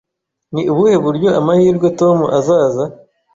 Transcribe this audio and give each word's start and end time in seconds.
Ni 0.53 0.61
ubuhe 0.71 0.95
buryo 1.05 1.29
amahirwe 1.39 1.87
Tom 1.99 2.17
azaza? 2.37 2.83